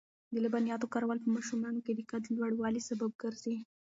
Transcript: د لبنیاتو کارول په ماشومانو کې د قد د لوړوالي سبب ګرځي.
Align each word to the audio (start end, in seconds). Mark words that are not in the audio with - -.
د 0.33 0.35
لبنیاتو 0.45 0.91
کارول 0.93 1.17
په 1.21 1.29
ماشومانو 1.35 1.83
کې 1.85 1.91
د 1.95 2.01
قد 2.11 2.21
د 2.27 2.33
لوړوالي 2.37 2.81
سبب 2.89 3.11
ګرځي. 3.23 3.57